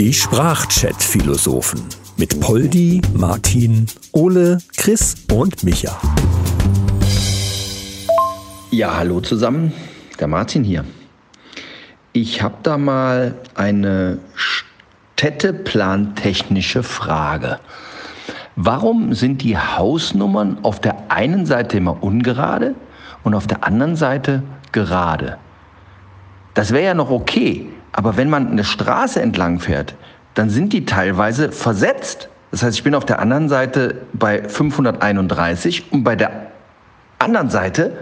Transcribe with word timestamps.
Die 0.00 0.14
Sprachchat-Philosophen 0.14 1.82
mit 2.16 2.38
Poldi, 2.40 3.02
Martin, 3.14 3.86
Ole, 4.12 4.58
Chris 4.76 5.16
und 5.32 5.64
Micha. 5.64 6.00
Ja, 8.70 8.96
hallo 8.96 9.20
zusammen, 9.20 9.72
der 10.20 10.28
Martin 10.28 10.62
hier. 10.62 10.84
Ich 12.12 12.40
habe 12.40 12.54
da 12.62 12.78
mal 12.78 13.34
eine 13.56 14.18
städteplantechnische 15.16 16.84
Frage. 16.84 17.58
Warum 18.54 19.14
sind 19.14 19.42
die 19.42 19.58
Hausnummern 19.58 20.58
auf 20.62 20.80
der 20.80 21.10
einen 21.10 21.46
Seite 21.46 21.78
immer 21.78 22.02
ungerade 22.02 22.76
und 23.24 23.34
auf 23.34 23.48
der 23.48 23.64
anderen 23.64 23.96
Seite 23.96 24.44
gerade? 24.70 25.38
Das 26.58 26.72
wäre 26.72 26.86
ja 26.86 26.94
noch 26.94 27.12
okay, 27.12 27.68
aber 27.92 28.16
wenn 28.16 28.28
man 28.28 28.50
eine 28.50 28.64
Straße 28.64 29.22
entlang 29.22 29.60
fährt, 29.60 29.94
dann 30.34 30.50
sind 30.50 30.72
die 30.72 30.84
teilweise 30.84 31.52
versetzt. 31.52 32.30
Das 32.50 32.64
heißt, 32.64 32.76
ich 32.76 32.82
bin 32.82 32.96
auf 32.96 33.04
der 33.04 33.20
anderen 33.20 33.48
Seite 33.48 34.02
bei 34.12 34.42
531 34.42 35.92
und 35.92 36.02
bei 36.02 36.16
der 36.16 36.48
anderen 37.20 37.48
Seite 37.48 37.96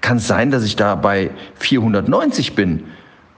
kann 0.00 0.18
es 0.18 0.28
sein, 0.28 0.52
dass 0.52 0.62
ich 0.62 0.76
da 0.76 0.94
bei 0.94 1.32
490 1.56 2.54
bin. 2.54 2.84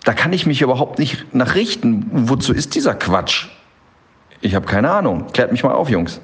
Da 0.05 0.13
kann 0.13 0.35
ich 0.35 0.45
mich 0.45 0.61
überhaupt 0.61 0.99
nicht 0.99 1.35
nachrichten. 1.35 2.05
Wozu 2.13 2.53
ist 2.53 2.75
dieser 2.75 2.95
Quatsch? 2.95 3.49
Ich 4.43 4.55
habe 4.55 4.67
keine 4.67 4.91
Ahnung. 4.91 5.29
Klärt 5.33 5.53
mich 5.53 5.65
mal 5.65 5.73
auf, 5.73 5.89
Jungs. 5.89 6.21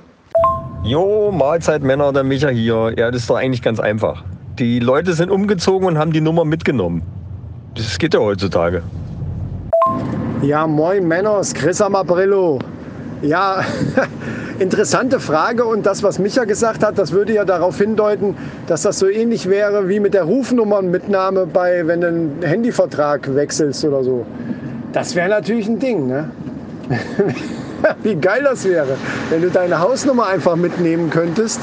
Jo, 0.83 1.33
Mahlzeit 1.33 1.83
Männer, 1.83 2.13
der 2.13 2.23
Micha 2.23 2.51
hier. 2.51 2.93
Ja, 2.99 3.11
das 3.11 3.23
ist 3.23 3.31
doch 3.31 3.37
eigentlich 3.37 3.63
ganz 3.63 3.81
einfach. 3.81 4.25
Die 4.59 4.79
Leute 4.79 5.15
sind 5.15 5.31
umgezogen 5.31 5.89
und 5.89 5.97
haben 5.97 6.13
die 6.13 6.21
Nummer 6.21 6.45
mitgenommen. 6.45 7.18
Das 7.79 7.97
geht 7.97 8.13
ja 8.13 8.19
heutzutage. 8.19 8.83
Ja, 10.43 10.67
moin 10.67 11.07
Männers, 11.07 11.55
Chris 11.55 11.81
am 11.81 11.95
Aprillo. 11.95 12.59
Ja, 13.23 13.65
interessante 14.59 15.21
Frage 15.21 15.65
und 15.65 15.87
das, 15.87 16.03
was 16.03 16.19
Micha 16.19 16.45
gesagt 16.45 16.83
hat, 16.83 16.99
das 16.99 17.13
würde 17.13 17.35
ja 17.35 17.45
darauf 17.45 17.79
hindeuten, 17.79 18.37
dass 18.67 18.83
das 18.83 18.99
so 18.99 19.09
ähnlich 19.09 19.49
wäre 19.49 19.89
wie 19.89 20.01
mit 20.01 20.13
der 20.15 20.25
Rufnummernmitnahme 20.25 21.47
bei, 21.47 21.87
wenn 21.87 22.01
du 22.01 22.09
einen 22.09 22.43
Handyvertrag 22.43 23.33
wechselst 23.33 23.85
oder 23.85 24.03
so. 24.03 24.27
Das 24.93 25.15
wäre 25.15 25.29
natürlich 25.29 25.69
ein 25.69 25.79
Ding, 25.79 26.09
ne? 26.09 26.31
Wie 28.03 28.17
geil 28.17 28.43
das 28.43 28.65
wäre, 28.65 28.97
wenn 29.31 29.41
du 29.41 29.51
deine 29.51 29.79
Hausnummer 29.79 30.27
einfach 30.27 30.57
mitnehmen 30.57 31.11
könntest 31.11 31.61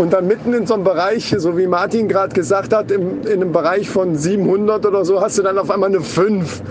und 0.00 0.14
dann 0.14 0.26
mitten 0.26 0.54
in 0.54 0.66
so 0.66 0.74
einem 0.74 0.84
Bereich, 0.84 1.34
so 1.36 1.58
wie 1.58 1.66
Martin 1.66 2.08
gerade 2.08 2.34
gesagt 2.34 2.72
hat, 2.72 2.90
im, 2.90 3.20
in 3.26 3.42
einem 3.42 3.52
Bereich 3.52 3.86
von 3.90 4.16
700 4.16 4.86
oder 4.86 5.04
so, 5.04 5.20
hast 5.20 5.36
du 5.36 5.42
dann 5.42 5.58
auf 5.58 5.70
einmal 5.70 5.90
eine 5.90 6.00
5. 6.00 6.62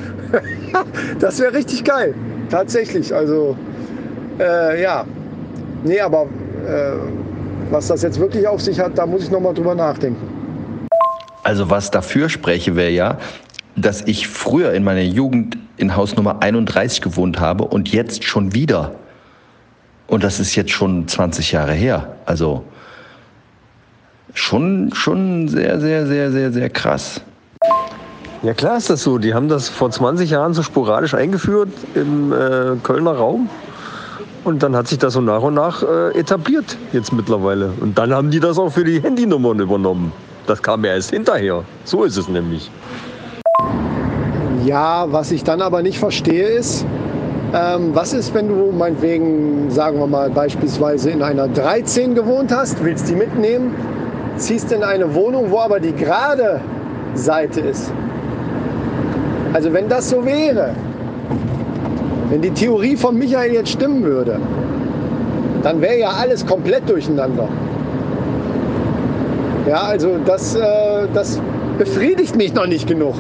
das 1.20 1.40
wäre 1.40 1.54
richtig 1.54 1.84
geil, 1.84 2.16
tatsächlich. 2.50 3.14
Also, 3.14 3.56
äh, 4.40 4.82
ja. 4.82 5.06
Nee, 5.84 6.00
aber 6.02 6.24
äh, 6.24 6.94
was 7.70 7.88
das 7.88 8.02
jetzt 8.02 8.20
wirklich 8.20 8.48
auf 8.48 8.62
sich 8.62 8.80
hat, 8.80 8.98
da 8.98 9.06
muss 9.06 9.22
ich 9.24 9.30
nochmal 9.30 9.54
drüber 9.54 9.76
nachdenken. 9.76 10.28
Also 11.44 11.70
was 11.70 11.92
dafür 11.92 12.30
spreche, 12.30 12.76
wäre 12.76 12.90
ja, 12.90 13.20
dass 13.76 14.02
ich 14.08 14.28
früher 14.28 14.74
in 14.74 14.84
meiner 14.84 15.02
Jugend 15.02 15.56
in 15.78 15.96
Haus 15.96 16.16
Nummer 16.16 16.42
31 16.42 17.02
gewohnt 17.02 17.40
habe 17.40 17.64
und 17.64 17.92
jetzt 17.94 18.24
schon 18.24 18.56
wieder. 18.56 18.96
Und 20.08 20.24
das 20.24 20.40
ist 20.40 20.56
jetzt 20.56 20.72
schon 20.72 21.08
20 21.08 21.52
Jahre 21.52 21.74
her. 21.74 22.16
Also 22.26 22.64
schon, 24.40 24.92
schon 24.94 25.48
sehr, 25.48 25.80
sehr, 25.80 26.08
sehr, 26.08 26.32
sehr, 26.32 26.52
sehr 26.52 26.70
krass. 26.70 27.22
Ja 28.42 28.54
klar 28.54 28.78
ist 28.78 28.90
das 28.90 29.04
so. 29.04 29.18
Die 29.18 29.34
haben 29.34 29.50
das 29.50 29.68
vor 29.68 29.92
20 29.92 30.30
Jahren 30.30 30.54
so 30.54 30.64
sporadisch 30.64 31.14
eingeführt 31.14 31.70
im 31.94 32.32
äh, 32.32 32.78
Kölner 32.84 33.12
Raum. 33.12 33.50
Und 34.46 34.64
dann 34.64 34.76
hat 34.76 34.88
sich 34.88 34.98
das 34.98 35.14
so 35.14 35.22
nach 35.22 35.42
und 35.42 35.56
nach 35.56 35.84
äh, 35.84 36.18
etabliert 36.18 36.78
jetzt 36.94 37.12
mittlerweile. 37.12 37.74
Und 37.82 37.98
dann 37.98 38.14
haben 38.14 38.32
die 38.32 38.40
das 38.40 38.58
auch 38.58 38.72
für 38.72 38.86
die 38.86 39.02
Handynummern 39.02 39.60
übernommen. 39.60 40.14
Das 40.48 40.64
kam 40.64 40.86
ja 40.86 40.94
erst 40.94 41.12
hinterher. 41.12 41.64
So 41.84 42.06
ist 42.06 42.16
es 42.16 42.30
nämlich. 42.30 42.72
Ja, 44.66 45.12
was 45.12 45.32
ich 45.32 45.44
dann 45.44 45.62
aber 45.62 45.82
nicht 45.82 46.00
verstehe 46.00 46.48
ist, 46.48 46.86
ähm, 47.54 47.92
was 47.94 48.14
ist, 48.14 48.34
wenn 48.34 48.48
du 48.48 48.72
meinetwegen, 48.72 49.70
sagen 49.70 50.00
wir 50.00 50.08
mal, 50.08 50.30
beispielsweise 50.30 51.10
in 51.10 51.22
einer 51.22 51.48
13 51.50 52.16
gewohnt 52.16 52.54
hast, 52.54 52.84
willst 52.84 53.10
die 53.10 53.16
mitnehmen, 53.16 53.76
ziehst 54.40 54.72
in 54.72 54.84
eine 54.84 55.14
Wohnung, 55.14 55.52
wo 55.52 55.60
aber 55.60 55.80
die 55.80 55.94
gerade 55.94 56.62
Seite 57.16 57.62
ist. 57.62 57.92
Also 59.54 59.74
wenn 59.74 59.90
das 59.90 60.10
so 60.10 60.26
wäre, 60.26 60.76
wenn 62.30 62.42
die 62.42 62.52
Theorie 62.52 62.96
von 62.96 63.18
Michael 63.18 63.54
jetzt 63.54 63.70
stimmen 63.70 64.04
würde, 64.04 64.40
dann 65.64 65.82
wäre 65.82 66.00
ja 66.00 66.10
alles 66.10 66.46
komplett 66.46 66.90
durcheinander. 66.90 67.48
Ja, 69.68 69.82
also 69.82 70.18
das, 70.26 70.56
äh, 70.56 70.62
das 71.14 71.42
befriedigt 71.78 72.36
mich 72.36 72.54
noch 72.54 72.68
nicht 72.68 72.88
genug, 72.88 73.16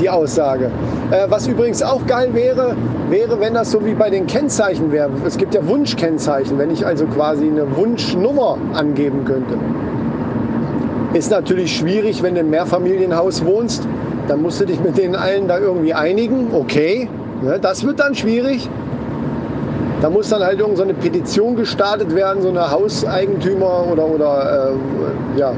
die 0.00 0.08
Aussage. 0.08 0.70
Äh, 1.10 1.26
was 1.28 1.46
übrigens 1.46 1.82
auch 1.82 2.06
geil 2.06 2.30
wäre, 2.32 2.76
wäre, 3.10 3.40
wenn 3.40 3.54
das 3.54 3.70
so 3.70 3.84
wie 3.84 3.94
bei 3.94 4.10
den 4.10 4.26
Kennzeichen 4.26 4.90
wäre. 4.92 5.10
Es 5.26 5.36
gibt 5.36 5.54
ja 5.54 5.66
Wunschkennzeichen, 5.66 6.58
wenn 6.58 6.70
ich 6.70 6.86
also 6.86 7.06
quasi 7.06 7.46
eine 7.46 7.76
Wunschnummer 7.76 8.58
angeben 8.74 9.24
könnte. 9.24 9.58
Ist 11.14 11.30
natürlich 11.30 11.74
schwierig, 11.76 12.22
wenn 12.22 12.34
du 12.34 12.40
im 12.40 12.50
Mehrfamilienhaus 12.50 13.42
wohnst. 13.44 13.86
Dann 14.28 14.42
musst 14.42 14.60
du 14.60 14.66
dich 14.66 14.78
mit 14.80 14.98
denen 14.98 15.16
allen 15.16 15.48
da 15.48 15.58
irgendwie 15.58 15.94
einigen. 15.94 16.48
Okay, 16.52 17.08
ne, 17.42 17.58
das 17.58 17.82
wird 17.84 17.98
dann 17.98 18.14
schwierig. 18.14 18.68
Da 20.02 20.10
muss 20.10 20.28
dann 20.28 20.42
halt 20.42 20.60
irgendeine 20.60 20.92
so 20.94 21.00
Petition 21.00 21.56
gestartet 21.56 22.14
werden, 22.14 22.42
so 22.42 22.50
eine 22.50 22.70
Hauseigentümer 22.70 23.86
oder, 23.90 24.06
oder 24.06 24.74
äh, 25.36 25.38
ja, 25.38 25.54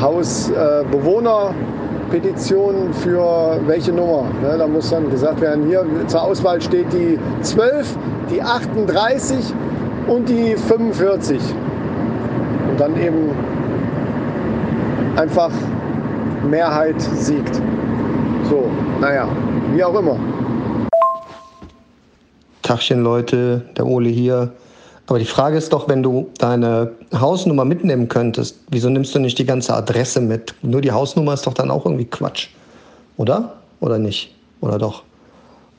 Hausbewohner-Petition 0.00 2.92
für 2.92 3.60
welche 3.66 3.92
Nummer. 3.92 4.24
Ne, 4.42 4.58
da 4.58 4.66
muss 4.66 4.90
dann 4.90 5.08
gesagt 5.08 5.40
werden, 5.40 5.68
hier 5.68 5.86
zur 6.08 6.24
Auswahl 6.24 6.60
steht 6.60 6.92
die 6.92 7.16
12, 7.42 7.96
die 8.30 8.42
38 8.42 9.54
und 10.08 10.28
die 10.28 10.56
45. 10.56 11.40
Und 12.70 12.80
dann 12.80 13.00
eben 13.00 13.30
einfach 15.16 15.50
Mehrheit 16.44 17.00
siegt. 17.00 17.56
So, 18.48 18.70
naja, 19.00 19.28
wie 19.74 19.82
auch 19.82 19.94
immer. 19.98 20.18
Tachchen 22.62 23.02
Leute, 23.02 23.62
der 23.76 23.86
Ole 23.86 24.08
hier. 24.08 24.52
Aber 25.06 25.18
die 25.18 25.24
Frage 25.24 25.56
ist 25.56 25.72
doch, 25.72 25.88
wenn 25.88 26.02
du 26.02 26.28
deine 26.38 26.90
Hausnummer 27.14 27.64
mitnehmen 27.64 28.08
könntest, 28.08 28.58
wieso 28.70 28.88
nimmst 28.88 29.14
du 29.14 29.20
nicht 29.20 29.38
die 29.38 29.46
ganze 29.46 29.74
Adresse 29.74 30.20
mit? 30.20 30.54
Nur 30.62 30.80
die 30.80 30.90
Hausnummer 30.90 31.34
ist 31.34 31.46
doch 31.46 31.54
dann 31.54 31.70
auch 31.70 31.86
irgendwie 31.86 32.06
Quatsch. 32.06 32.48
Oder? 33.16 33.54
Oder 33.80 33.98
nicht? 33.98 34.34
Oder 34.60 34.78
doch? 34.78 35.04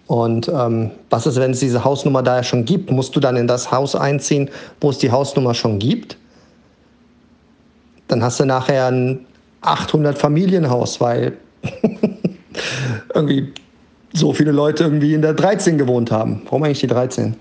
Und 0.08 0.48
ähm, 0.48 0.92
was 1.10 1.28
ist, 1.28 1.38
wenn 1.38 1.52
es 1.52 1.60
diese 1.60 1.84
Hausnummer 1.84 2.24
da 2.24 2.38
ja 2.38 2.44
schon 2.44 2.64
gibt? 2.64 2.90
Musst 2.90 3.16
du 3.16 3.20
dann 3.20 3.36
in 3.36 3.48
das 3.48 3.70
Haus 3.70 3.96
einziehen, 3.96 4.50
wo 4.80 4.90
es 4.90 4.98
die 4.98 5.12
Hausnummer 5.12 5.54
schon 5.54 5.80
gibt? 5.80 6.18
Dann 8.08 8.24
hast 8.24 8.40
du 8.40 8.46
nachher 8.46 8.88
ein 8.88 9.26
800 9.62 10.18
Familienhaus, 10.18 11.02
weil 11.02 11.38
irgendwie 13.14 13.54
so 14.14 14.34
viele 14.34 14.52
Leute 14.52 14.86
irgendwie 14.86 15.14
in 15.14 15.22
der 15.22 15.34
13 15.34 15.78
gewohnt 15.78 16.12
haben. 16.12 16.42
Warum 16.46 16.64
eigentlich 16.64 16.80
die 16.80 16.88
13? 16.88 17.36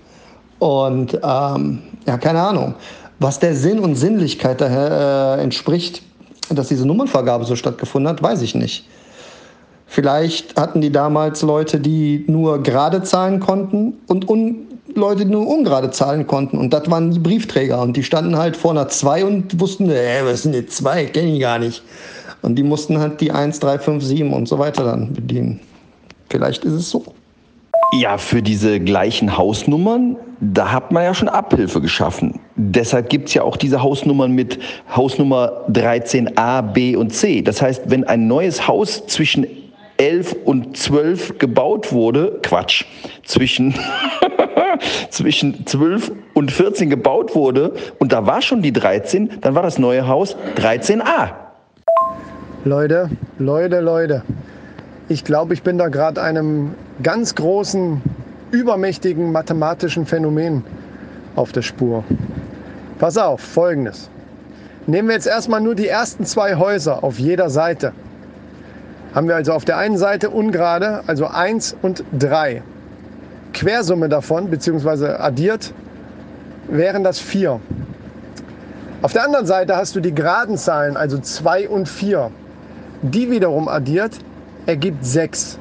Und 0.59 1.13
ähm, 1.23 1.79
ja, 2.05 2.17
keine 2.17 2.41
Ahnung, 2.41 2.75
was 3.19 3.39
der 3.39 3.55
Sinn 3.55 3.79
und 3.79 3.95
Sinnlichkeit 3.95 4.61
daher 4.61 5.37
äh, 5.37 5.43
entspricht, 5.43 6.01
dass 6.49 6.67
diese 6.67 6.85
Nummernvergabe 6.85 7.45
so 7.45 7.55
stattgefunden 7.55 8.09
hat, 8.09 8.21
weiß 8.21 8.41
ich 8.41 8.55
nicht. 8.55 8.87
Vielleicht 9.87 10.59
hatten 10.59 10.81
die 10.81 10.91
damals 10.91 11.41
Leute, 11.41 11.79
die 11.79 12.25
nur 12.27 12.61
gerade 12.61 13.03
zahlen 13.03 13.39
konnten 13.39 13.93
und 14.07 14.29
un 14.29 14.67
Leute, 14.95 15.25
die 15.25 15.31
nur 15.31 15.47
ungerade 15.47 15.91
zahlen 15.91 16.25
konnten. 16.27 16.57
Und 16.57 16.73
das 16.73 16.89
waren 16.89 17.11
die 17.11 17.19
Briefträger. 17.19 17.81
Und 17.81 17.95
die 17.95 18.03
standen 18.03 18.37
halt 18.37 18.57
vor 18.57 18.71
einer 18.71 18.87
2 18.87 19.25
und 19.25 19.59
wussten, 19.59 19.89
äh, 19.89 20.21
was 20.23 20.43
sind 20.43 20.53
die 20.53 20.65
2? 20.65 21.05
Kenne 21.05 21.33
ich 21.33 21.39
gar 21.39 21.59
nicht. 21.59 21.83
Und 22.41 22.55
die 22.55 22.63
mussten 22.63 22.99
halt 22.99 23.21
die 23.21 23.31
1, 23.31 23.59
3, 23.59 23.79
5, 23.79 24.03
7 24.03 24.33
und 24.33 24.47
so 24.47 24.57
weiter 24.57 24.83
dann 24.83 25.13
bedienen. 25.13 25.59
Vielleicht 26.29 26.65
ist 26.65 26.73
es 26.73 26.89
so. 26.89 27.03
Ja, 27.93 28.17
für 28.17 28.41
diese 28.41 28.79
gleichen 28.79 29.37
Hausnummern, 29.37 30.17
da 30.41 30.71
hat 30.71 30.91
man 30.91 31.03
ja 31.03 31.13
schon 31.13 31.29
Abhilfe 31.29 31.79
geschaffen. 31.79 32.39
Deshalb 32.55 33.09
gibt 33.09 33.29
es 33.29 33.33
ja 33.33 33.43
auch 33.43 33.55
diese 33.55 33.81
Hausnummern 33.81 34.33
mit 34.33 34.59
Hausnummer 34.93 35.63
13a, 35.71 36.61
b 36.61 36.95
und 36.97 37.13
c. 37.13 37.41
Das 37.41 37.61
heißt, 37.61 37.83
wenn 37.85 38.03
ein 38.03 38.27
neues 38.27 38.67
Haus 38.67 39.05
zwischen 39.07 39.47
11 39.97 40.35
und 40.45 40.77
12 40.77 41.39
gebaut 41.39 41.91
wurde, 41.91 42.39
Quatsch, 42.43 42.85
zwischen, 43.25 43.75
zwischen 45.09 45.65
12 45.65 46.11
und 46.33 46.51
14 46.51 46.89
gebaut 46.89 47.35
wurde 47.35 47.73
und 47.99 48.11
da 48.11 48.25
war 48.25 48.41
schon 48.41 48.61
die 48.61 48.71
13, 48.71 49.41
dann 49.41 49.55
war 49.55 49.63
das 49.63 49.77
neue 49.77 50.07
Haus 50.07 50.35
13a. 50.57 51.29
Leute, 52.63 53.09
Leute, 53.39 53.79
Leute. 53.79 54.23
Ich 55.09 55.23
glaube, 55.23 55.53
ich 55.53 55.63
bin 55.63 55.77
da 55.77 55.87
gerade 55.87 56.21
einem 56.21 56.75
ganz 57.01 57.33
großen, 57.35 58.01
übermächtigen 58.51 59.31
mathematischen 59.31 60.05
Phänomen 60.05 60.63
auf 61.35 61.51
der 61.51 61.61
Spur. 61.61 62.03
Pass 62.99 63.17
auf, 63.17 63.41
folgendes. 63.41 64.09
Nehmen 64.85 65.09
wir 65.09 65.15
jetzt 65.15 65.27
erstmal 65.27 65.61
nur 65.61 65.75
die 65.75 65.87
ersten 65.87 66.25
zwei 66.25 66.55
Häuser 66.55 67.03
auf 67.03 67.19
jeder 67.19 67.49
Seite. 67.49 67.93
Haben 69.17 69.29
wir 69.29 69.35
also 69.35 69.53
auf 69.53 69.65
der 69.65 69.79
einen 69.79 69.97
Seite 69.97 70.29
ungerade, 70.29 71.01
also 71.07 71.25
1 71.25 71.77
und 71.81 72.03
3. 72.19 72.61
Quersumme 73.51 74.09
davon, 74.09 74.51
beziehungsweise 74.51 75.19
addiert, 75.19 75.73
wären 76.67 77.03
das 77.03 77.17
4. 77.17 77.59
Auf 79.01 79.13
der 79.13 79.23
anderen 79.23 79.47
Seite 79.47 79.75
hast 79.75 79.95
du 79.95 80.01
die 80.01 80.13
geraden 80.13 80.55
Zahlen, 80.55 80.95
also 80.95 81.17
2 81.17 81.67
und 81.67 81.89
4. 81.89 82.29
Die 83.01 83.31
wiederum 83.31 83.67
addiert, 83.67 84.19
ergibt 84.67 85.03
6. 85.03 85.57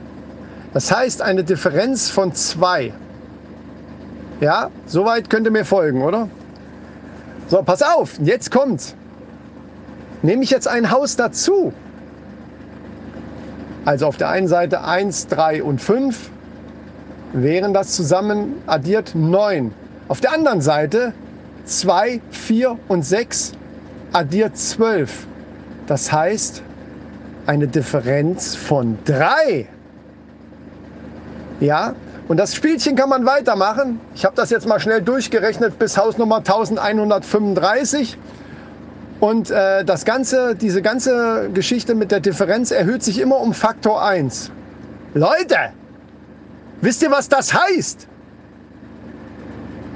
Das 0.74 0.94
heißt 0.94 1.22
eine 1.22 1.42
Differenz 1.42 2.10
von 2.10 2.34
2. 2.34 2.92
Ja, 4.42 4.68
soweit 4.84 5.30
könnt 5.30 5.46
ihr 5.46 5.50
mir 5.50 5.64
folgen, 5.64 6.02
oder? 6.02 6.28
So, 7.48 7.62
pass 7.62 7.80
auf, 7.80 8.18
jetzt 8.18 8.50
kommt's. 8.50 8.94
Nehme 10.20 10.42
ich 10.42 10.50
jetzt 10.50 10.68
ein 10.68 10.90
Haus 10.90 11.16
dazu, 11.16 11.72
also 13.86 14.06
auf 14.06 14.16
der 14.16 14.28
einen 14.28 14.48
Seite 14.48 14.82
1, 14.82 15.28
3 15.28 15.62
und 15.62 15.80
5, 15.80 16.30
wären 17.32 17.72
das 17.72 17.92
zusammen 17.92 18.54
addiert 18.66 19.14
9. 19.14 19.72
Auf 20.08 20.20
der 20.20 20.34
anderen 20.34 20.60
Seite 20.60 21.12
2, 21.64 22.20
4 22.30 22.78
und 22.88 23.04
6 23.04 23.52
addiert 24.12 24.58
12. 24.58 25.26
Das 25.86 26.12
heißt 26.12 26.62
eine 27.46 27.68
Differenz 27.68 28.56
von 28.56 28.98
3. 29.04 29.68
Ja, 31.60 31.94
und 32.26 32.38
das 32.38 32.56
Spielchen 32.56 32.96
kann 32.96 33.08
man 33.08 33.24
weitermachen. 33.24 34.00
Ich 34.16 34.24
habe 34.24 34.34
das 34.34 34.50
jetzt 34.50 34.66
mal 34.66 34.80
schnell 34.80 35.00
durchgerechnet 35.00 35.78
bis 35.78 35.96
Hausnummer 35.96 36.38
1135. 36.38 38.18
Und 39.20 39.50
äh, 39.50 39.84
das 39.84 40.04
ganze, 40.04 40.54
diese 40.54 40.82
ganze 40.82 41.50
Geschichte 41.54 41.94
mit 41.94 42.10
der 42.10 42.20
Differenz 42.20 42.70
erhöht 42.70 43.02
sich 43.02 43.18
immer 43.18 43.38
um 43.38 43.54
Faktor 43.54 44.04
1. 44.04 44.50
Leute, 45.14 45.56
wisst 46.82 47.02
ihr, 47.02 47.10
was 47.10 47.28
das 47.28 47.54
heißt? 47.54 48.06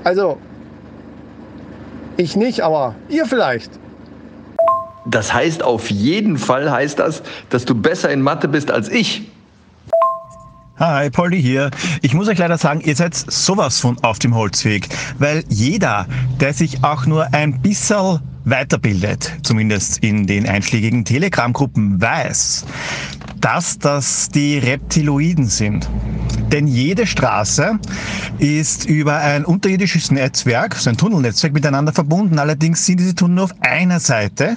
Also, 0.05 0.39
ich 2.17 2.37
nicht, 2.37 2.63
aber 2.63 2.95
ihr 3.11 3.27
vielleicht. 3.27 3.71
Das 5.05 5.33
heißt, 5.35 5.63
auf 5.63 5.91
jeden 5.91 6.39
Fall 6.39 6.71
heißt 6.71 6.99
das, 6.99 7.23
dass 7.51 7.65
du 7.65 7.75
besser 7.75 8.11
in 8.11 8.23
Mathe 8.23 8.49
bist 8.49 8.71
als 8.71 8.89
ich. 8.89 9.31
Hi, 10.79 11.11
Polly 11.11 11.43
hier. 11.43 11.71
Ich 12.01 12.15
muss 12.15 12.29
euch 12.29 12.39
leider 12.39 12.57
sagen, 12.57 12.81
ihr 12.81 12.97
seid 12.97 13.15
sowas 13.15 13.81
von 13.81 13.99
auf 14.03 14.19
dem 14.19 14.35
Holzweg, 14.35 14.89
weil 15.19 15.45
jeder, 15.51 16.07
der 16.41 16.55
sich 16.55 16.83
auch 16.83 17.05
nur 17.05 17.35
ein 17.35 17.61
bisschen 17.61 18.21
weiterbildet, 18.51 19.39
zumindest 19.43 19.99
in 19.99 20.27
den 20.27 20.47
einschlägigen 20.47 21.05
Telegram-Gruppen, 21.05 22.01
weiß, 22.01 22.67
dass 23.41 23.79
das 23.79 24.29
die 24.29 24.59
Reptiloiden 24.59 25.47
sind. 25.47 25.89
Denn 26.53 26.67
jede 26.67 27.07
Straße 27.07 27.79
ist 28.39 28.87
über 28.87 29.19
ein 29.19 29.45
unterirdisches 29.45 30.11
Netzwerk, 30.11 30.75
so 30.75 30.91
ein 30.91 30.97
Tunnelnetzwerk 30.97 31.53
miteinander 31.53 31.93
verbunden. 31.93 32.39
Allerdings 32.39 32.85
sind 32.85 32.99
diese 32.99 33.15
Tunnel 33.15 33.45
auf 33.45 33.55
einer 33.61 34.01
Seite 34.01 34.57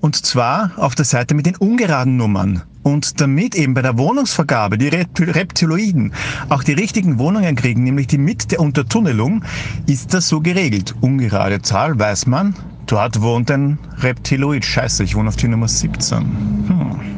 und 0.00 0.14
zwar 0.24 0.70
auf 0.76 0.94
der 0.94 1.04
Seite 1.04 1.34
mit 1.34 1.46
den 1.46 1.56
ungeraden 1.56 2.16
Nummern. 2.16 2.62
Und 2.84 3.20
damit 3.20 3.54
eben 3.54 3.72
bei 3.74 3.80
der 3.82 3.96
Wohnungsvergabe 3.96 4.76
die 4.76 4.88
Reptiloiden 4.88 6.12
auch 6.50 6.62
die 6.62 6.74
richtigen 6.74 7.18
Wohnungen 7.18 7.56
kriegen, 7.56 7.82
nämlich 7.82 8.08
die 8.08 8.18
mit 8.18 8.52
der 8.52 8.60
Untertunnelung, 8.60 9.42
ist 9.86 10.12
das 10.12 10.28
so 10.28 10.40
geregelt. 10.40 10.94
Ungerade 11.00 11.62
Zahl 11.62 11.98
weiß 11.98 12.26
man, 12.26 12.54
dort 12.86 13.20
wohnt 13.22 13.50
ein 13.50 13.78
Reptiloid. 13.98 14.64
Scheiße, 14.64 15.04
ich 15.04 15.16
wohne 15.16 15.28
auf 15.28 15.36
die 15.36 15.48
Nummer 15.48 15.68
17. 15.68 16.18
Hm. 16.18 17.14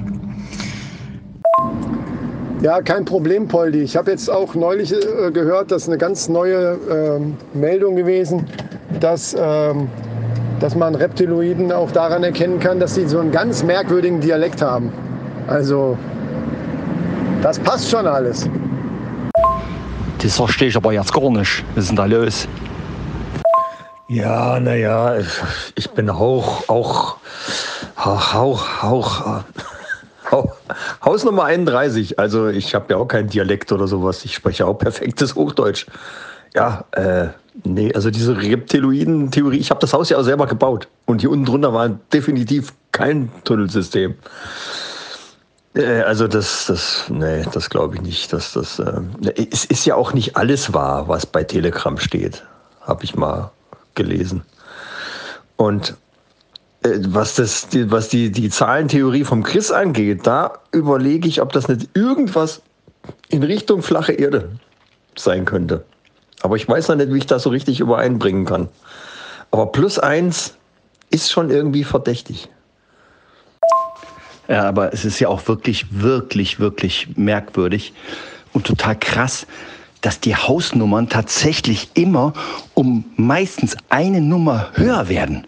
Ja, 2.62 2.80
kein 2.80 3.04
Problem, 3.04 3.46
Poldi. 3.46 3.82
Ich 3.82 3.96
habe 3.96 4.10
jetzt 4.10 4.30
auch 4.30 4.54
neulich 4.54 4.92
äh, 4.92 5.30
gehört, 5.30 5.70
dass 5.70 5.88
eine 5.88 5.98
ganz 5.98 6.28
neue 6.28 6.78
äh, 7.54 7.56
Meldung 7.56 7.96
gewesen, 7.96 8.46
dass, 8.98 9.34
äh, 9.34 9.74
dass 10.58 10.74
man 10.74 10.94
Reptiloiden 10.94 11.70
auch 11.70 11.90
daran 11.90 12.24
erkennen 12.24 12.58
kann, 12.58 12.80
dass 12.80 12.94
sie 12.94 13.06
so 13.06 13.20
einen 13.20 13.30
ganz 13.30 13.62
merkwürdigen 13.62 14.20
Dialekt 14.20 14.62
haben. 14.62 14.90
Also, 15.46 15.98
das 17.42 17.58
passt 17.58 17.90
schon 17.90 18.06
alles. 18.06 18.48
Das 20.22 20.36
verstehe 20.36 20.68
ich 20.68 20.76
aber 20.76 20.92
jetzt 20.92 21.12
gar 21.12 21.30
nicht. 21.30 21.62
Was 21.74 21.84
ist 21.84 21.90
denn 21.90 21.96
da 21.96 22.06
los? 22.06 22.48
Ja, 24.08 24.60
naja, 24.60 25.16
ich 25.74 25.90
bin 25.90 26.08
auch, 26.10 26.68
auch, 26.68 27.16
auch, 27.96 28.84
auch, 28.84 29.34
Haus 31.04 31.24
Nummer 31.24 31.44
31. 31.44 32.18
Also 32.18 32.48
ich 32.48 32.74
habe 32.74 32.86
ja 32.90 32.96
auch 32.98 33.06
keinen 33.06 33.28
Dialekt 33.28 33.72
oder 33.72 33.88
sowas. 33.88 34.24
Ich 34.24 34.34
spreche 34.34 34.66
auch 34.66 34.74
perfektes 34.74 35.34
Hochdeutsch. 35.34 35.86
Ja, 36.54 36.84
äh, 36.92 37.28
nee, 37.64 37.92
also 37.94 38.10
diese 38.10 38.40
Reptiloiden-Theorie, 38.40 39.58
ich 39.58 39.70
habe 39.70 39.80
das 39.80 39.92
Haus 39.92 40.08
ja 40.08 40.18
auch 40.18 40.22
selber 40.22 40.46
gebaut. 40.46 40.88
Und 41.04 41.20
hier 41.20 41.30
unten 41.30 41.44
drunter 41.44 41.72
war 41.72 41.88
definitiv 41.88 42.74
kein 42.92 43.30
Tunnelsystem. 43.42 44.14
Äh, 45.74 46.02
also 46.02 46.28
das, 46.28 46.66
das, 46.66 47.06
nee, 47.08 47.44
das 47.52 47.70
glaube 47.70 47.96
ich 47.96 48.02
nicht. 48.02 48.32
Dass 48.32 48.52
das, 48.52 48.78
äh, 48.78 49.00
es 49.50 49.64
ist 49.64 49.84
ja 49.84 49.96
auch 49.96 50.14
nicht 50.14 50.36
alles 50.36 50.72
wahr, 50.72 51.08
was 51.08 51.26
bei 51.26 51.42
Telegram 51.42 51.98
steht, 51.98 52.44
habe 52.82 53.02
ich 53.02 53.16
mal 53.16 53.50
gelesen. 53.96 54.42
Und 55.56 55.96
äh, 56.84 56.98
was, 57.08 57.34
das, 57.34 57.68
die, 57.68 57.90
was 57.90 58.08
die, 58.08 58.30
die 58.30 58.48
Zahlentheorie 58.48 59.24
vom 59.24 59.42
Chris 59.42 59.72
angeht, 59.72 60.26
da 60.26 60.58
überlege 60.70 61.26
ich, 61.26 61.42
ob 61.42 61.52
das 61.52 61.68
nicht 61.68 61.88
irgendwas 61.94 62.62
in 63.28 63.42
Richtung 63.42 63.82
flache 63.82 64.12
Erde 64.12 64.50
sein 65.16 65.44
könnte. 65.44 65.84
Aber 66.42 66.56
ich 66.56 66.68
weiß 66.68 66.88
noch 66.88 66.96
nicht, 66.96 67.12
wie 67.12 67.18
ich 67.18 67.26
das 67.26 67.42
so 67.42 67.50
richtig 67.50 67.80
übereinbringen 67.80 68.44
kann. 68.44 68.68
Aber 69.50 69.66
plus 69.66 69.98
eins 69.98 70.54
ist 71.10 71.30
schon 71.30 71.50
irgendwie 71.50 71.84
verdächtig. 71.84 72.48
Ja, 74.48 74.64
aber 74.64 74.92
es 74.92 75.04
ist 75.04 75.18
ja 75.18 75.28
auch 75.28 75.48
wirklich, 75.48 75.86
wirklich, 75.90 76.60
wirklich 76.60 77.16
merkwürdig 77.16 77.92
und 78.52 78.66
total 78.66 78.96
krass, 78.98 79.46
dass 80.00 80.20
die 80.20 80.36
Hausnummern 80.36 81.08
tatsächlich 81.08 81.90
immer 81.94 82.32
um 82.74 83.04
meistens 83.16 83.76
eine 83.88 84.20
Nummer 84.20 84.70
höher 84.74 85.08
werden. 85.08 85.46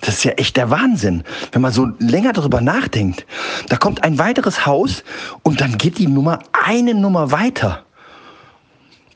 Das 0.00 0.16
ist 0.16 0.24
ja 0.24 0.32
echt 0.32 0.56
der 0.56 0.70
Wahnsinn, 0.70 1.24
wenn 1.52 1.62
man 1.62 1.72
so 1.72 1.88
länger 1.98 2.34
darüber 2.34 2.60
nachdenkt. 2.60 3.24
Da 3.68 3.76
kommt 3.76 4.04
ein 4.04 4.18
weiteres 4.18 4.66
Haus 4.66 5.02
und 5.42 5.60
dann 5.60 5.78
geht 5.78 5.98
die 5.98 6.06
Nummer 6.06 6.40
eine 6.52 6.94
Nummer 6.94 7.30
weiter. 7.32 7.84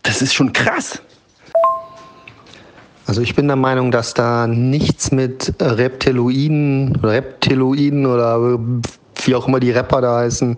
Das 0.03 0.23
ist 0.23 0.33
schon 0.33 0.53
krass. 0.55 1.03
Also 3.07 3.21
ich 3.23 3.35
bin 3.35 3.47
der 3.47 3.57
Meinung, 3.57 3.91
dass 3.91 4.15
da 4.15 4.47
nichts 4.47 5.13
mit 5.13 5.55
Reptiloiden 5.61 6.97
oder 6.97 7.13
Reptiloiden 7.13 8.07
oder 8.07 8.59
wie 9.25 9.35
auch 9.35 9.49
immer 9.49 9.61
die 9.61 9.71
Rapper 9.71 10.01
da 10.01 10.17
heißen, 10.19 10.57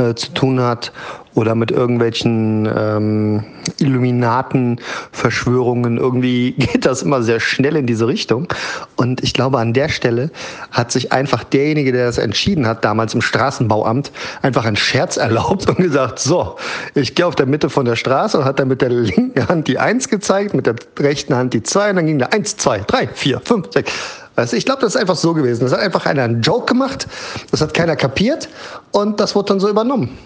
äh, 0.00 0.14
zu 0.14 0.32
tun 0.32 0.60
hat 0.60 0.92
oder 1.34 1.54
mit 1.54 1.70
irgendwelchen 1.70 2.68
ähm, 2.76 3.44
Illuminaten-Verschwörungen. 3.78 5.96
Irgendwie 5.96 6.50
geht 6.58 6.84
das 6.86 7.02
immer 7.02 7.22
sehr 7.22 7.38
schnell 7.40 7.76
in 7.76 7.86
diese 7.86 8.08
Richtung. 8.08 8.48
Und 8.96 9.22
ich 9.22 9.32
glaube, 9.32 9.58
an 9.58 9.72
der 9.72 9.88
Stelle 9.88 10.32
hat 10.72 10.90
sich 10.90 11.12
einfach 11.12 11.44
derjenige, 11.44 11.92
der 11.92 12.06
das 12.06 12.18
entschieden 12.18 12.66
hat, 12.66 12.84
damals 12.84 13.14
im 13.14 13.22
Straßenbauamt, 13.22 14.10
einfach 14.42 14.64
einen 14.64 14.74
Scherz 14.76 15.16
erlaubt 15.16 15.68
und 15.68 15.76
gesagt, 15.76 16.18
so, 16.18 16.56
ich 16.94 17.14
gehe 17.14 17.26
auf 17.26 17.36
der 17.36 17.46
Mitte 17.46 17.70
von 17.70 17.84
der 17.84 17.94
Straße 17.96 18.38
und 18.38 18.44
hat 18.44 18.58
dann 18.58 18.68
mit 18.68 18.82
der 18.82 18.90
linken 18.90 19.48
Hand 19.48 19.68
die 19.68 19.78
Eins 19.78 20.08
gezeigt, 20.08 20.54
mit 20.54 20.66
der 20.66 20.74
rechten 20.98 21.34
Hand 21.34 21.54
die 21.54 21.62
Zwei 21.62 21.90
und 21.90 21.96
dann 21.96 22.06
ging 22.06 22.18
da 22.18 22.26
Eins, 22.26 22.56
Zwei, 22.56 22.80
Drei, 22.80 23.06
Vier, 23.08 23.40
Fünf, 23.44 23.68
Sechs. 23.72 23.92
Weißt 24.36 24.52
du, 24.52 24.56
ich 24.56 24.64
glaube, 24.64 24.80
das 24.80 24.94
ist 24.94 25.00
einfach 25.00 25.16
so 25.16 25.34
gewesen. 25.34 25.60
Das 25.60 25.72
hat 25.72 25.80
einfach 25.80 26.06
einer 26.06 26.22
einen 26.22 26.40
Joke 26.40 26.66
gemacht, 26.66 27.06
das 27.50 27.60
hat 27.60 27.74
keiner 27.74 27.96
kapiert 27.96 28.48
und 28.92 29.20
das 29.20 29.34
wurde 29.34 29.48
dann 29.48 29.60
so 29.60 29.68
übernommen. 29.68 30.16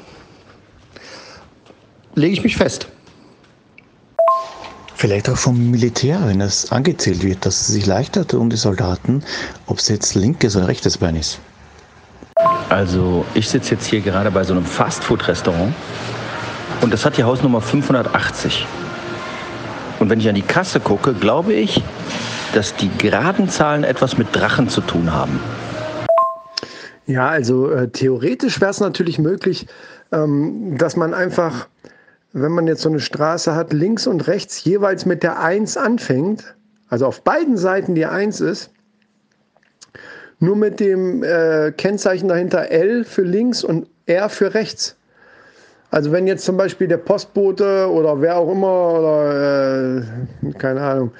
Lege 2.14 2.32
ich 2.32 2.44
mich 2.44 2.56
fest. 2.56 2.86
Vielleicht 4.94 5.28
auch 5.28 5.36
vom 5.36 5.70
Militär, 5.70 6.20
wenn 6.24 6.40
es 6.40 6.70
angezählt 6.70 7.22
wird, 7.22 7.44
dass 7.44 7.60
es 7.60 7.66
sich 7.66 7.86
leichter 7.86 8.26
tun, 8.26 8.48
die 8.48 8.56
Soldaten, 8.56 9.22
ob 9.66 9.78
es 9.78 9.88
jetzt 9.88 10.14
linkes 10.14 10.56
oder 10.56 10.68
rechtes 10.68 10.98
Bein 10.98 11.16
ist. 11.16 11.40
Also 12.68 13.24
ich 13.34 13.48
sitze 13.48 13.74
jetzt 13.74 13.86
hier 13.86 14.00
gerade 14.00 14.30
bei 14.30 14.44
so 14.44 14.54
einem 14.54 14.64
Fastfood-Restaurant 14.64 15.74
und 16.80 16.92
das 16.92 17.04
hat 17.04 17.16
die 17.16 17.24
Hausnummer 17.24 17.60
580. 17.60 18.66
Und 20.00 20.10
wenn 20.10 20.20
ich 20.20 20.28
an 20.28 20.34
die 20.34 20.42
Kasse 20.42 20.80
gucke, 20.80 21.14
glaube 21.14 21.52
ich, 21.52 21.82
dass 22.54 22.74
die 22.76 22.90
geraden 22.98 23.48
Zahlen 23.48 23.84
etwas 23.84 24.16
mit 24.16 24.28
Drachen 24.34 24.68
zu 24.68 24.80
tun 24.80 25.12
haben. 25.12 25.40
Ja, 27.06 27.28
also 27.28 27.70
äh, 27.70 27.88
theoretisch 27.88 28.60
wäre 28.60 28.70
es 28.70 28.80
natürlich 28.80 29.18
möglich, 29.18 29.66
ähm, 30.12 30.78
dass 30.78 30.96
man 30.96 31.12
einfach, 31.12 31.68
wenn 32.32 32.52
man 32.52 32.66
jetzt 32.66 32.82
so 32.82 32.88
eine 32.88 33.00
Straße 33.00 33.54
hat, 33.54 33.72
links 33.72 34.06
und 34.06 34.26
rechts 34.26 34.64
jeweils 34.64 35.04
mit 35.04 35.22
der 35.22 35.40
1 35.40 35.76
anfängt, 35.76 36.54
also 36.88 37.06
auf 37.06 37.22
beiden 37.22 37.56
Seiten 37.56 37.94
die 37.94 38.06
1 38.06 38.40
ist, 38.40 38.70
nur 40.38 40.56
mit 40.56 40.80
dem 40.80 41.22
äh, 41.22 41.72
Kennzeichen 41.72 42.28
dahinter 42.28 42.70
L 42.70 43.04
für 43.04 43.22
links 43.22 43.64
und 43.64 43.86
R 44.06 44.28
für 44.28 44.54
rechts. 44.54 44.96
Also 45.90 46.10
wenn 46.10 46.26
jetzt 46.26 46.44
zum 46.44 46.56
Beispiel 46.56 46.88
der 46.88 46.96
Postbote 46.96 47.88
oder 47.88 48.20
wer 48.20 48.36
auch 48.36 48.50
immer 48.50 48.98
oder 48.98 49.98
äh, 49.98 50.52
keine 50.58 50.80
Ahnung, 50.80 51.12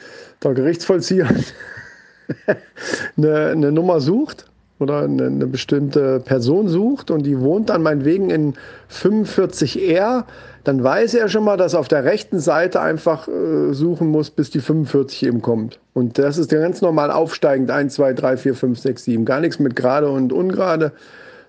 der 0.45 0.55
Gerichtsvollzieher 0.55 1.29
eine, 3.17 3.47
eine 3.49 3.73
Nummer 3.73 4.01
sucht 4.01 4.47
oder 4.79 5.03
eine, 5.03 5.27
eine, 5.27 5.47
bestimmte 5.47 6.21
Person 6.21 6.69
sucht 6.69 7.11
und 7.11 7.25
die 7.25 7.41
wohnt 7.41 7.71
dann 7.71 7.83
meinetwegen 7.83 8.31
in 8.31 8.55
45R, 8.91 10.25
dann 10.65 10.83
weiß 10.83 11.15
er 11.15 11.29
schon 11.29 11.45
mal, 11.45 11.57
dass 11.57 11.75
er 11.75 11.81
auf 11.81 11.89
der 11.89 12.05
rechten 12.05 12.41
Seite 12.41 12.81
einfach 12.81 13.29
äh, 13.29 13.73
suchen 13.73 14.09
muss, 14.09 14.31
bis 14.31 14.51
die 14.51 14.61
45 14.61 15.27
eben 15.27 15.43
kommt. 15.43 15.79
Und 15.93 16.19
das 16.19 16.39
ist 16.39 16.51
ganz 16.51 16.81
normal 16.81 17.11
aufsteigend 17.11 17.71
1, 17.71 17.95
2, 17.95 18.15
3, 18.15 18.37
4, 18.37 18.55
5, 18.55 18.79
6, 18.79 19.05
7. 19.05 19.25
Gar 19.25 19.41
nichts 19.41 19.59
mit 19.59 19.77
gerade 19.77 20.09
und 20.09 20.33
ungerade, 20.33 20.93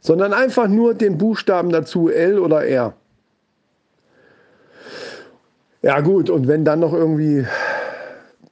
sondern 0.02 0.34
einfach 0.34 0.68
nur 0.68 0.94
den 0.94 1.18
Buchstaben 1.18 1.72
dazu 1.72 2.10
L 2.10 2.40
oder 2.40 2.66
R. 2.66 2.94
Ja 5.82 6.02
gut, 6.02 6.30
und 6.30 6.48
wenn 6.48 6.66
dann 6.66 6.80
noch 6.80 6.94
irgendwie 6.94 7.46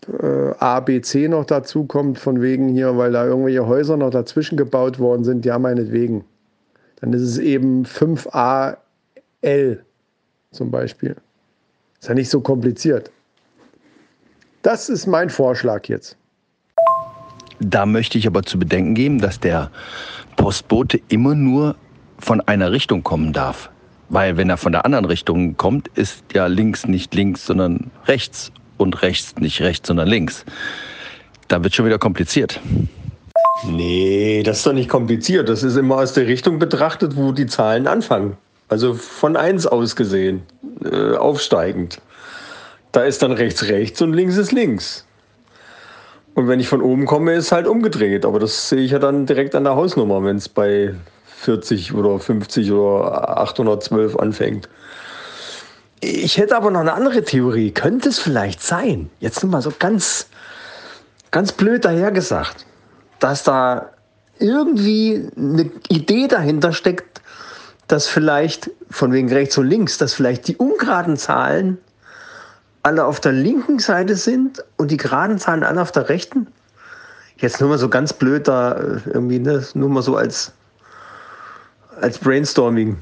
äh, 0.07 0.53
A, 0.59 0.79
B, 0.79 1.01
C 1.01 1.27
noch 1.27 1.45
dazu 1.45 1.85
kommt, 1.85 2.19
von 2.19 2.41
wegen 2.41 2.69
hier, 2.69 2.97
weil 2.97 3.11
da 3.11 3.25
irgendwelche 3.25 3.65
Häuser 3.67 3.97
noch 3.97 4.09
dazwischen 4.09 4.57
gebaut 4.57 4.99
worden 4.99 5.23
sind, 5.23 5.45
ja, 5.45 5.59
meinetwegen. 5.59 6.23
Dann 7.01 7.13
ist 7.13 7.21
es 7.21 7.37
eben 7.37 7.85
5A 7.85 8.77
L 9.41 9.83
zum 10.51 10.71
Beispiel. 10.71 11.15
Ist 11.99 12.07
ja 12.07 12.13
nicht 12.13 12.29
so 12.29 12.41
kompliziert. 12.41 13.11
Das 14.61 14.89
ist 14.89 15.07
mein 15.07 15.29
Vorschlag 15.29 15.87
jetzt. 15.87 16.15
Da 17.59 17.85
möchte 17.85 18.17
ich 18.17 18.27
aber 18.27 18.43
zu 18.43 18.57
bedenken 18.57 18.95
geben, 18.95 19.19
dass 19.19 19.39
der 19.39 19.71
Postbote 20.37 20.99
immer 21.09 21.35
nur 21.35 21.75
von 22.19 22.41
einer 22.41 22.71
Richtung 22.71 23.03
kommen 23.03 23.33
darf. 23.33 23.69
Weil 24.09 24.37
wenn 24.37 24.49
er 24.49 24.57
von 24.57 24.71
der 24.71 24.85
anderen 24.85 25.05
Richtung 25.05 25.57
kommt, 25.57 25.87
ist 25.89 26.23
ja 26.33 26.47
links 26.47 26.87
nicht 26.87 27.13
links, 27.15 27.45
sondern 27.45 27.91
rechts 28.05 28.51
und 28.83 29.01
rechts 29.01 29.35
nicht 29.37 29.61
rechts, 29.61 29.87
sondern 29.87 30.07
links. 30.07 30.45
Da 31.47 31.63
wird 31.63 31.73
schon 31.73 31.85
wieder 31.85 31.99
kompliziert. 31.99 32.59
Nee, 33.65 34.43
das 34.43 34.57
ist 34.57 34.67
doch 34.67 34.73
nicht 34.73 34.89
kompliziert. 34.89 35.49
Das 35.49 35.63
ist 35.63 35.75
immer 35.75 35.97
aus 35.97 36.13
der 36.13 36.27
Richtung 36.27 36.59
betrachtet, 36.59 37.15
wo 37.15 37.31
die 37.31 37.47
Zahlen 37.47 37.87
anfangen. 37.87 38.37
Also 38.69 38.93
von 38.93 39.35
1 39.35 39.67
aus 39.67 39.95
gesehen, 39.95 40.43
äh, 40.83 41.15
aufsteigend. 41.15 42.01
Da 42.91 43.03
ist 43.03 43.21
dann 43.23 43.31
rechts 43.31 43.67
rechts 43.67 44.01
und 44.01 44.13
links 44.13 44.37
ist 44.37 44.51
links. 44.51 45.05
Und 46.35 46.47
wenn 46.47 46.59
ich 46.59 46.67
von 46.67 46.81
oben 46.81 47.05
komme, 47.05 47.33
ist 47.33 47.51
halt 47.51 47.67
umgedreht. 47.67 48.25
Aber 48.25 48.39
das 48.39 48.69
sehe 48.69 48.79
ich 48.79 48.91
ja 48.91 48.99
dann 48.99 49.25
direkt 49.25 49.55
an 49.55 49.63
der 49.63 49.75
Hausnummer, 49.75 50.23
wenn 50.23 50.37
es 50.37 50.49
bei 50.49 50.95
40 51.37 51.93
oder 51.93 52.19
50 52.19 52.71
oder 52.71 53.37
812 53.39 54.15
anfängt. 54.15 54.69
Ich 56.05 56.37
hätte 56.37 56.57
aber 56.57 56.69
noch 56.69 56.81
eine 56.81 56.93
andere 56.93 57.23
Theorie. 57.23 57.71
Könnte 57.71 58.09
es 58.09 58.19
vielleicht 58.19 58.61
sein, 58.61 59.09
jetzt 59.21 59.41
nur 59.41 59.53
mal 59.53 59.61
so 59.61 59.71
ganz, 59.79 60.27
ganz 61.31 61.53
blöd 61.53 61.85
dahergesagt, 61.85 62.65
dass 63.19 63.43
da 63.43 63.89
irgendwie 64.37 65.29
eine 65.37 65.71
Idee 65.87 66.27
dahinter 66.27 66.73
steckt, 66.73 67.21
dass 67.87 68.07
vielleicht 68.07 68.69
von 68.89 69.13
wegen 69.13 69.31
rechts 69.31 69.57
und 69.57 69.67
links, 69.67 69.97
dass 69.97 70.13
vielleicht 70.13 70.49
die 70.49 70.57
ungeraden 70.57 71.15
Zahlen 71.15 71.77
alle 72.81 73.05
auf 73.05 73.21
der 73.21 73.31
linken 73.31 73.79
Seite 73.79 74.17
sind 74.17 74.61
und 74.75 74.91
die 74.91 74.97
geraden 74.97 75.39
Zahlen 75.39 75.63
alle 75.63 75.81
auf 75.81 75.93
der 75.93 76.09
rechten? 76.09 76.47
Jetzt 77.37 77.61
nur 77.61 77.69
mal 77.69 77.77
so 77.77 77.87
ganz 77.87 78.11
blöd 78.11 78.49
da 78.49 78.73
äh, 78.73 78.99
irgendwie, 79.05 79.39
ne? 79.39 79.65
nur 79.73 79.87
mal 79.87 80.03
so 80.03 80.17
als, 80.17 80.51
als 82.01 82.17
Brainstorming. 82.17 82.97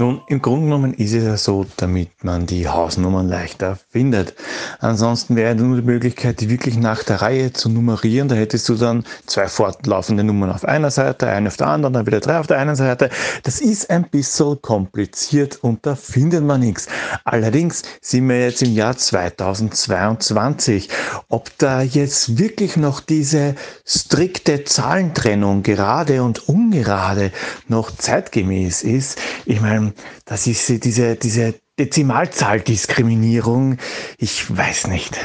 Nun, 0.00 0.20
im 0.28 0.40
Grunde 0.40 0.66
genommen 0.66 0.94
ist 0.94 1.12
es 1.12 1.24
ja 1.24 1.36
so, 1.36 1.66
damit 1.76 2.22
man 2.22 2.46
die 2.46 2.68
Hausnummern 2.68 3.26
leichter 3.26 3.80
findet. 3.90 4.32
Ansonsten 4.78 5.34
wäre 5.34 5.56
nur 5.56 5.74
die 5.74 5.82
Möglichkeit, 5.82 6.40
die 6.40 6.48
wirklich 6.48 6.76
nach 6.76 7.02
der 7.02 7.20
Reihe 7.20 7.52
zu 7.52 7.68
nummerieren. 7.68 8.28
Da 8.28 8.36
hättest 8.36 8.68
du 8.68 8.76
dann 8.76 9.02
zwei 9.26 9.48
fortlaufende 9.48 10.22
Nummern 10.22 10.52
auf 10.52 10.64
einer 10.64 10.92
Seite, 10.92 11.26
eine 11.26 11.48
auf 11.48 11.56
der 11.56 11.66
anderen, 11.66 11.94
dann 11.94 12.06
wieder 12.06 12.20
drei 12.20 12.38
auf 12.38 12.46
der 12.46 12.58
einen 12.58 12.76
Seite. 12.76 13.10
Das 13.42 13.60
ist 13.60 13.90
ein 13.90 14.04
bisschen 14.08 14.62
kompliziert 14.62 15.58
und 15.64 15.84
da 15.84 15.96
findet 15.96 16.44
man 16.44 16.60
nichts. 16.60 16.86
Allerdings 17.24 17.82
sind 18.00 18.28
wir 18.28 18.40
jetzt 18.40 18.62
im 18.62 18.74
Jahr 18.74 18.96
2022. 18.96 20.90
Ob 21.28 21.50
da 21.58 21.82
jetzt 21.82 22.38
wirklich 22.38 22.76
noch 22.76 23.00
diese 23.00 23.56
strikte 23.84 24.62
Zahlentrennung 24.62 25.64
gerade 25.64 26.22
und 26.22 26.48
ungerade 26.48 27.32
noch 27.66 27.90
zeitgemäß 27.90 28.84
ist, 28.84 29.18
ich 29.44 29.60
meine, 29.60 29.87
das 30.24 30.46
ist 30.46 30.84
diese, 30.84 31.16
diese 31.16 31.54
Dezimalzahldiskriminierung. 31.78 33.78
Ich 34.18 34.56
weiß 34.56 34.86
nicht. 34.88 35.18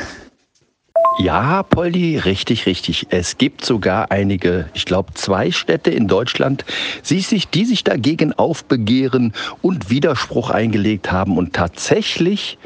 Ja, 1.20 1.62
Poldi, 1.62 2.18
richtig, 2.18 2.66
richtig. 2.66 3.08
Es 3.12 3.38
gibt 3.38 3.64
sogar 3.64 4.12
einige, 4.12 4.70
ich 4.74 4.86
glaube 4.86 5.14
zwei 5.14 5.52
Städte 5.52 5.92
in 5.92 6.08
Deutschland, 6.08 6.66
die 7.08 7.22
sich, 7.22 7.50
die 7.50 7.66
sich 7.66 7.84
dagegen 7.84 8.34
aufbegehren 8.34 9.34
und 9.62 9.92
Widerspruch 9.92 10.50
eingelegt 10.50 11.12
haben 11.12 11.38
und 11.38 11.54
tatsächlich 11.54 12.58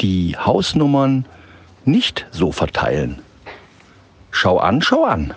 die 0.00 0.36
Hausnummern 0.36 1.26
nicht 1.84 2.26
so 2.32 2.50
verteilen. 2.50 3.22
Schau 4.32 4.58
an, 4.58 4.82
schau 4.82 5.04
an. 5.04 5.32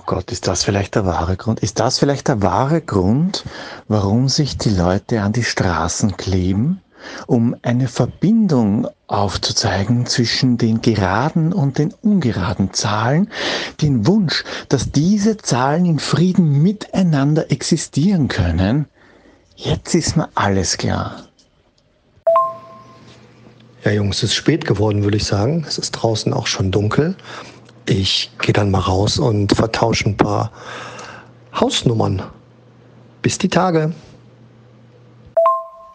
Oh 0.00 0.02
Gott, 0.06 0.32
ist 0.32 0.46
das 0.46 0.64
vielleicht 0.64 0.94
der 0.94 1.04
wahre 1.04 1.36
Grund? 1.36 1.60
Ist 1.60 1.78
das 1.78 1.98
vielleicht 1.98 2.28
der 2.28 2.40
wahre 2.40 2.80
Grund, 2.80 3.44
warum 3.86 4.30
sich 4.30 4.56
die 4.56 4.70
Leute 4.70 5.20
an 5.20 5.34
die 5.34 5.44
Straßen 5.44 6.16
kleben? 6.16 6.80
Um 7.26 7.54
eine 7.60 7.86
Verbindung 7.86 8.88
aufzuzeigen 9.08 10.06
zwischen 10.06 10.56
den 10.56 10.80
geraden 10.80 11.52
und 11.52 11.76
den 11.76 11.92
ungeraden 12.00 12.72
Zahlen, 12.72 13.30
den 13.82 14.06
Wunsch, 14.06 14.42
dass 14.70 14.90
diese 14.90 15.36
Zahlen 15.36 15.84
in 15.84 15.98
Frieden 15.98 16.62
miteinander 16.62 17.50
existieren 17.50 18.28
können. 18.28 18.86
Jetzt 19.54 19.94
ist 19.94 20.16
mir 20.16 20.30
alles 20.34 20.78
klar. 20.78 21.24
Ja, 23.84 23.92
Jungs, 23.92 24.18
es 24.18 24.24
ist 24.24 24.34
spät 24.34 24.64
geworden, 24.66 25.04
würde 25.04 25.18
ich 25.18 25.24
sagen. 25.24 25.64
Es 25.68 25.76
ist 25.76 25.92
draußen 25.92 26.32
auch 26.32 26.46
schon 26.46 26.70
dunkel. 26.70 27.16
Ich 27.86 28.30
gehe 28.40 28.52
dann 28.52 28.70
mal 28.70 28.80
raus 28.80 29.18
und 29.18 29.52
vertausche 29.52 30.08
ein 30.08 30.16
paar 30.16 30.52
Hausnummern. 31.54 32.22
Bis 33.22 33.38
die 33.38 33.48
Tage. 33.48 33.92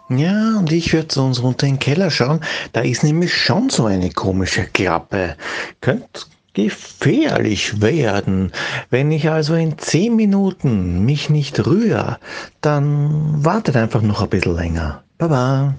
Ja, 0.10 0.58
und 0.60 0.72
ich 0.72 0.94
würde 0.94 1.08
zu 1.08 1.24
uns 1.24 1.42
runter 1.42 1.66
in 1.66 1.76
den 1.76 1.80
Keller 1.80 2.12
schauen. 2.12 2.42
Da 2.74 2.82
ist 2.82 3.04
nämlich 3.04 3.34
schon 3.34 3.70
so 3.70 3.86
eine 3.86 4.12
komische 4.12 4.66
Klappe. 4.66 5.36
Könnte 5.82 6.22
gefährlich 6.54 7.82
werden. 7.82 8.52
Wenn 8.90 9.12
ich 9.12 9.30
also 9.30 9.56
in 9.56 9.78
zehn 9.78 10.16
Minuten 10.16 11.06
mich 11.06 11.30
nicht 11.30 11.66
rühre, 11.66 12.18
dann 12.62 13.44
wartet 13.44 13.76
einfach 13.76 14.02
noch 14.02 14.22
ein 14.22 14.30
bisschen 14.30 14.56
länger. 14.56 15.04
Baba. 15.18 15.76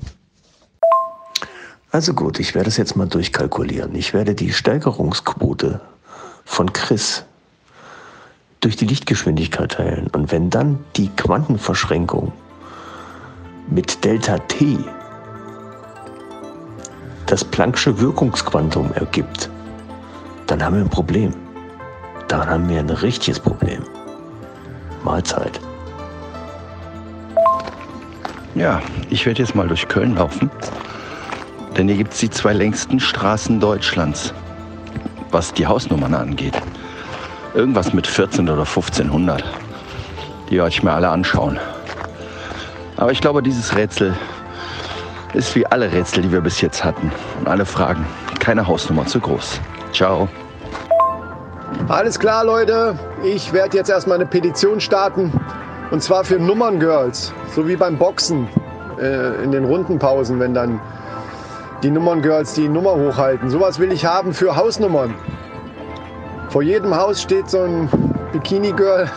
Also 1.91 2.13
gut, 2.13 2.41
ich 2.41 2.55
werde 2.55 2.69
es 2.69 2.77
jetzt 2.77 2.97
mal 2.97 3.07
durchkalkulieren. 3.07 3.95
Ich 3.95 4.13
werde 4.13 4.35
die 4.35 4.53
Steigerungsquote 4.53 5.81
von 6.47 6.73
Chris 6.73 7.25
durch 8.61 8.77
die 8.77 8.87
Lichtgeschwindigkeit 8.87 9.73
teilen. 9.73 10.07
Und 10.13 10.33
wenn 10.33 10.49
dann 10.49 10.83
die 10.97 11.09
Quantenverschränkung 11.11 12.33
mit 13.69 14.03
Delta 14.05 14.39
T 14.39 14.79
das 17.27 17.45
Planck'sche 17.45 17.99
Wirkungsquantum 17.99 18.93
ergibt, 18.95 19.51
dann 20.47 20.65
haben 20.65 20.77
wir 20.77 20.85
ein 20.85 20.89
Problem. 20.89 21.35
Dann 22.29 22.49
haben 22.49 22.69
wir 22.69 22.79
ein 22.79 22.91
richtiges 22.91 23.39
Problem. 23.39 23.83
Mahlzeit. 25.05 25.61
Ja, 28.55 28.81
ich 29.11 29.27
werde 29.27 29.43
jetzt 29.43 29.55
mal 29.55 29.69
durch 29.69 29.87
Köln 29.87 30.15
laufen, 30.15 30.51
denn 31.77 31.89
hier 31.89 31.99
gibt 31.99 32.15
es 32.15 32.21
die 32.21 32.31
zwei 32.31 32.53
längsten 32.53 32.99
Straßen 32.99 33.61
Deutschlands 33.61 34.33
was 35.31 35.53
die 35.53 35.67
Hausnummern 35.67 36.15
angeht. 36.15 36.55
Irgendwas 37.55 37.93
mit 37.93 38.07
14 38.07 38.49
oder 38.49 38.63
1500. 38.63 39.45
Die 40.51 40.57
werde 40.57 40.69
ich 40.69 40.83
mir 40.83 40.93
alle 40.93 41.09
anschauen. 41.09 41.59
Aber 42.97 43.13
ich 43.13 43.21
glaube, 43.21 43.43
dieses 43.43 43.77
Rätsel 43.77 44.15
ist 45.35 45.55
wie 45.55 45.67
alle 45.67 45.93
Rätsel, 45.93 46.23
die 46.23 46.33
wir 46.33 46.41
bis 46.41 46.61
jetzt 46.61 46.85
hatten. 46.85 47.13
Und 47.41 47.49
alle 47.49 47.67
Fragen. 47.67 48.07
Keine 48.41 48.67
Hausnummer 48.67 49.07
zu 49.07 49.21
groß. 49.21 49.61
Ciao. 49.93 50.29
Alles 51.89 52.19
klar, 52.19 52.45
Leute. 52.45 52.99
Ich 53.23 53.53
werde 53.53 53.77
jetzt 53.77 53.91
erstmal 53.91 54.17
eine 54.17 54.27
Petition 54.27 54.81
starten. 54.81 55.33
Und 55.91 56.03
zwar 56.03 56.25
für 56.25 56.39
Nummerngirls. 56.39 57.33
So 57.55 57.67
wie 57.69 57.77
beim 57.77 57.97
Boxen. 57.97 58.49
Äh, 59.01 59.43
in 59.45 59.53
den 59.53 59.65
Rundenpausen, 59.65 60.41
wenn 60.41 60.55
dann 60.55 60.81
die 61.83 61.91
Nummerngirls 61.91 62.55
die 62.55 62.69
Nummer 62.69 62.95
hochhalten. 62.95 63.51
Sowas 63.51 63.79
will 63.79 63.93
ich 63.93 64.05
haben 64.05 64.33
für 64.33 64.57
Hausnummern. 64.57 65.15
Vor 66.49 66.63
jedem 66.63 66.97
Haus 66.97 67.21
steht 67.21 67.51
so 67.51 67.63
ein 67.63 67.89
Bikini-Girl 68.33 69.11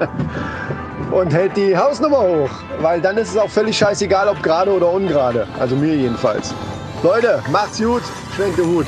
und 1.12 1.32
hält 1.32 1.56
die 1.56 1.76
Hausnummer 1.76 2.20
hoch. 2.20 2.50
Weil 2.80 3.00
dann 3.00 3.16
ist 3.16 3.30
es 3.30 3.36
auch 3.36 3.50
völlig 3.50 3.78
scheißegal, 3.78 4.28
ob 4.28 4.42
gerade 4.42 4.72
oder 4.72 4.90
ungerade. 4.90 5.46
Also 5.58 5.76
mir 5.76 5.94
jedenfalls. 5.94 6.54
Leute, 7.02 7.42
macht's 7.52 7.78
gut. 7.78 8.02
Schwenkt 8.34 8.58
den 8.58 8.66
Hut. 8.66 8.86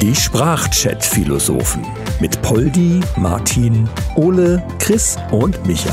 Die 0.00 0.14
Sprachchat-Philosophen 0.14 1.84
mit 2.20 2.40
Poldi, 2.42 3.00
Martin, 3.16 3.88
Ole, 4.14 4.62
Chris 4.78 5.16
und 5.32 5.66
Micha. 5.66 5.92